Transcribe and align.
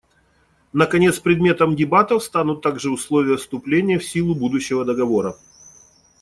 Наконец, 0.73 1.19
предметом 1.19 1.75
дебатов 1.75 2.23
станут 2.23 2.63
также 2.63 2.89
условия 2.89 3.37
вступления 3.37 3.99
в 3.99 4.03
силу 4.03 4.33
будущего 4.33 4.83
договора. 4.83 5.35